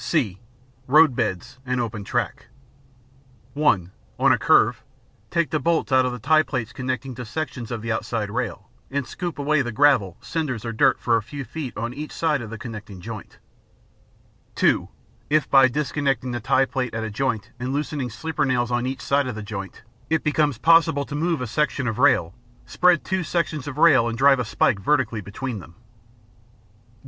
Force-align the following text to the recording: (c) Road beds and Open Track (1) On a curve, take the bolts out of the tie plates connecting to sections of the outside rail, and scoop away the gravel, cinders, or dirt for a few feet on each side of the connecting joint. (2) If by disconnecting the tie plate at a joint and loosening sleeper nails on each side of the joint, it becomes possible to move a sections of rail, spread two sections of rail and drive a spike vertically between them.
(c) 0.03 0.39
Road 0.87 1.15
beds 1.15 1.59
and 1.63 1.79
Open 1.79 2.03
Track 2.03 2.47
(1) 3.53 3.91
On 4.17 4.31
a 4.31 4.37
curve, 4.39 4.83
take 5.29 5.51
the 5.51 5.59
bolts 5.59 5.91
out 5.91 6.07
of 6.07 6.11
the 6.11 6.17
tie 6.17 6.41
plates 6.41 6.73
connecting 6.73 7.13
to 7.13 7.23
sections 7.23 7.69
of 7.69 7.83
the 7.83 7.91
outside 7.91 8.31
rail, 8.31 8.67
and 8.89 9.05
scoop 9.05 9.37
away 9.37 9.61
the 9.61 9.71
gravel, 9.71 10.17
cinders, 10.19 10.65
or 10.65 10.71
dirt 10.73 10.99
for 10.99 11.17
a 11.17 11.21
few 11.21 11.45
feet 11.45 11.77
on 11.77 11.93
each 11.93 12.11
side 12.11 12.41
of 12.41 12.49
the 12.49 12.57
connecting 12.57 12.99
joint. 12.99 13.37
(2) 14.55 14.89
If 15.29 15.47
by 15.51 15.67
disconnecting 15.67 16.31
the 16.31 16.39
tie 16.39 16.65
plate 16.65 16.95
at 16.95 17.03
a 17.03 17.11
joint 17.11 17.51
and 17.59 17.71
loosening 17.71 18.09
sleeper 18.09 18.43
nails 18.43 18.71
on 18.71 18.87
each 18.87 19.01
side 19.01 19.27
of 19.27 19.35
the 19.35 19.43
joint, 19.43 19.83
it 20.09 20.23
becomes 20.23 20.57
possible 20.57 21.05
to 21.05 21.13
move 21.13 21.41
a 21.41 21.45
sections 21.45 21.87
of 21.89 21.99
rail, 21.99 22.33
spread 22.65 23.03
two 23.03 23.23
sections 23.23 23.67
of 23.67 23.77
rail 23.77 24.07
and 24.09 24.17
drive 24.17 24.39
a 24.39 24.45
spike 24.45 24.79
vertically 24.79 25.21
between 25.21 25.59
them. 25.59 25.75